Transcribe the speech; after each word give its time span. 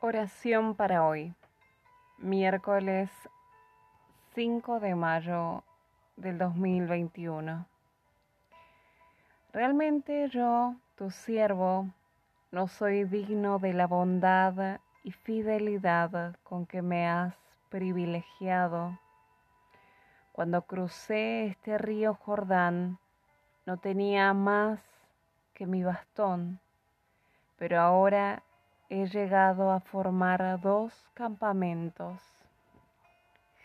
Oración 0.00 0.74
para 0.74 1.06
hoy, 1.06 1.34
miércoles 2.18 3.08
5 4.34 4.78
de 4.78 4.94
mayo 4.94 5.64
del 6.16 6.36
2021. 6.36 7.66
Realmente 9.54 10.28
yo, 10.28 10.74
tu 10.96 11.10
siervo, 11.10 11.88
no 12.52 12.68
soy 12.68 13.04
digno 13.04 13.58
de 13.58 13.72
la 13.72 13.86
bondad 13.86 14.80
y 15.02 15.12
fidelidad 15.12 16.36
con 16.42 16.66
que 16.66 16.82
me 16.82 17.08
has 17.08 17.34
privilegiado. 17.70 18.98
Cuando 20.32 20.60
crucé 20.60 21.46
este 21.46 21.78
río 21.78 22.12
Jordán, 22.12 22.98
no 23.64 23.78
tenía 23.78 24.34
más 24.34 24.78
que 25.54 25.66
mi 25.66 25.82
bastón, 25.82 26.60
pero 27.56 27.80
ahora 27.80 28.42
he 28.88 29.06
llegado 29.06 29.72
a 29.72 29.80
formar 29.80 30.60
dos 30.60 30.92
campamentos. 31.14 32.22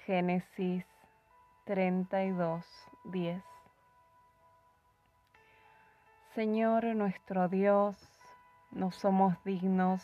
Génesis 0.05 0.84
32, 1.66 2.66
10. 3.05 3.43
Señor 6.34 6.85
nuestro 6.95 7.49
Dios, 7.49 7.95
no 8.71 8.91
somos 8.91 9.35
dignos 9.43 10.02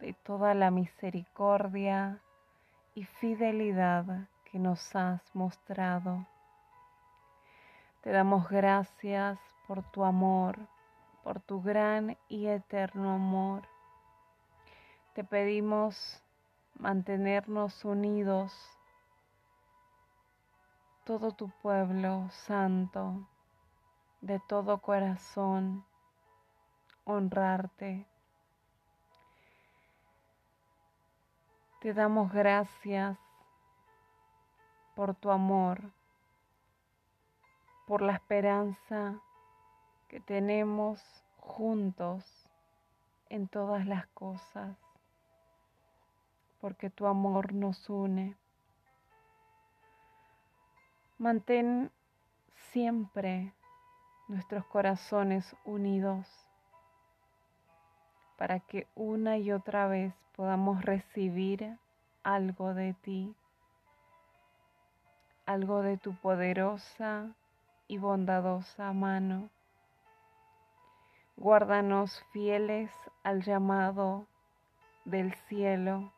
de 0.00 0.12
toda 0.12 0.52
la 0.52 0.70
misericordia 0.70 2.18
y 2.94 3.04
fidelidad 3.04 4.28
que 4.50 4.58
nos 4.58 4.94
has 4.94 5.22
mostrado. 5.34 6.26
Te 8.02 8.10
damos 8.10 8.50
gracias 8.50 9.38
por 9.66 9.82
tu 9.92 10.04
amor, 10.04 10.58
por 11.24 11.40
tu 11.40 11.62
gran 11.62 12.18
y 12.28 12.48
eterno 12.48 13.14
amor 13.14 13.62
te 15.18 15.24
pedimos 15.24 16.22
mantenernos 16.78 17.84
unidos, 17.84 18.54
todo 21.02 21.32
tu 21.32 21.50
pueblo 21.60 22.28
santo, 22.30 23.26
de 24.20 24.38
todo 24.46 24.78
corazón, 24.78 25.84
honrarte. 27.04 28.06
Te 31.80 31.92
damos 31.92 32.32
gracias 32.32 33.18
por 34.94 35.16
tu 35.16 35.32
amor, 35.32 35.90
por 37.88 38.02
la 38.02 38.12
esperanza 38.12 39.20
que 40.06 40.20
tenemos 40.20 41.02
juntos 41.40 42.24
en 43.30 43.48
todas 43.48 43.84
las 43.84 44.06
cosas 44.10 44.76
porque 46.60 46.90
tu 46.90 47.06
amor 47.06 47.52
nos 47.52 47.88
une. 47.88 48.36
Mantén 51.18 51.90
siempre 52.70 53.52
nuestros 54.28 54.64
corazones 54.66 55.56
unidos 55.64 56.26
para 58.36 58.60
que 58.60 58.86
una 58.94 59.36
y 59.38 59.50
otra 59.50 59.88
vez 59.88 60.14
podamos 60.36 60.84
recibir 60.84 61.76
algo 62.22 62.72
de 62.74 62.94
ti, 62.94 63.34
algo 65.44 65.82
de 65.82 65.96
tu 65.96 66.14
poderosa 66.14 67.34
y 67.88 67.98
bondadosa 67.98 68.92
mano. 68.92 69.50
Guárdanos 71.36 72.22
fieles 72.32 72.92
al 73.24 73.42
llamado 73.42 74.26
del 75.04 75.32
cielo 75.48 76.12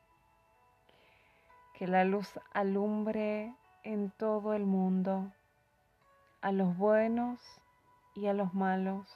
que 1.81 1.87
la 1.87 2.05
luz 2.05 2.39
alumbre 2.53 3.57
en 3.85 4.11
todo 4.11 4.53
el 4.53 4.67
mundo, 4.67 5.33
a 6.43 6.53
los 6.53 6.77
buenos 6.77 7.41
y 8.15 8.27
a 8.27 8.35
los 8.35 8.53
malos. 8.53 9.09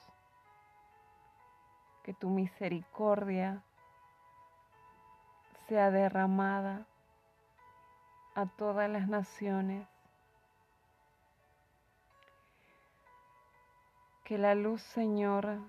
Que 2.01 2.15
tu 2.15 2.27
misericordia 2.31 3.61
sea 5.67 5.91
derramada 5.91 6.87
a 8.33 8.47
todas 8.47 8.89
las 8.89 9.07
naciones. 9.07 9.87
Que 14.23 14.39
la 14.39 14.55
luz, 14.55 14.81
Señor, 14.81 15.59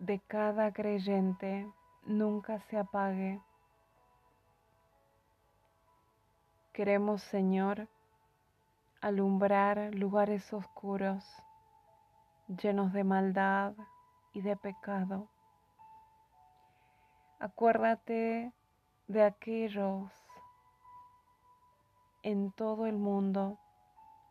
de 0.00 0.18
cada 0.18 0.72
creyente 0.72 1.72
nunca 2.06 2.58
se 2.58 2.76
apague 2.76 3.40
Queremos, 6.74 7.22
Señor, 7.22 7.86
alumbrar 9.00 9.94
lugares 9.94 10.52
oscuros, 10.52 11.24
llenos 12.48 12.92
de 12.92 13.04
maldad 13.04 13.74
y 14.32 14.40
de 14.40 14.56
pecado. 14.56 15.28
Acuérdate 17.38 18.52
de 19.06 19.22
aquellos 19.22 20.10
en 22.24 22.50
todo 22.50 22.86
el 22.86 22.96
mundo 22.96 23.56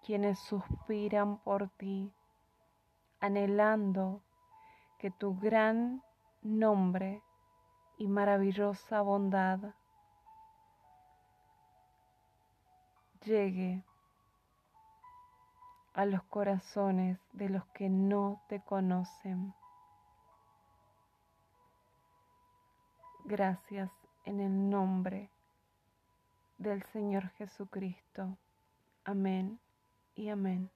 quienes 0.05 0.37
suspiran 0.39 1.37
por 1.37 1.69
ti, 1.69 2.11
anhelando 3.21 4.21
que 4.97 5.11
tu 5.11 5.39
gran 5.39 6.03
nombre 6.41 7.21
y 7.97 8.09
maravillosa 8.09 8.99
bondad 8.99 9.73
llegue 13.25 13.83
a 15.93 16.05
los 16.05 16.23
corazones 16.23 17.19
de 17.33 17.49
los 17.49 17.65
que 17.67 17.89
no 17.89 18.41
te 18.47 18.61
conocen. 18.61 19.53
Gracias 23.25 23.91
en 24.25 24.39
el 24.39 24.69
nombre 24.69 25.29
del 26.57 26.83
Señor 26.91 27.29
Jesucristo. 27.37 28.37
Amén 29.05 29.59
y 30.15 30.29
amén. 30.29 30.69